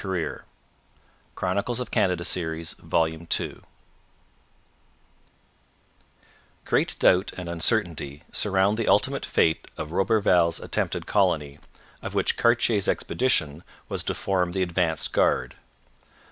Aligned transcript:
CHAPTER 0.01 0.31
IX 0.31 0.41
THE 1.57 1.61
CLOSE 1.63 1.79
OF 1.79 1.91
CARTIER'S 1.91 2.33
CAREER 2.89 3.55
Great 6.65 6.97
doubt 6.97 7.31
and 7.37 7.47
uncertainty 7.47 8.23
surround 8.31 8.77
the 8.79 8.87
ultimate 8.87 9.27
fate 9.27 9.67
of 9.77 9.91
Roberval's 9.91 10.59
attempted 10.59 11.05
colony, 11.05 11.59
of 12.01 12.15
which 12.15 12.35
Cartier's 12.35 12.87
expedition 12.87 13.63
was 13.89 14.01
to 14.05 14.15
form 14.15 14.53
the 14.53 14.63
advance 14.63 15.07
guard. 15.07 15.53